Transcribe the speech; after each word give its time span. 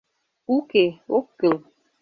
—Уке, 0.55 0.85
ок 1.17 1.27
кӱл. 1.39 1.57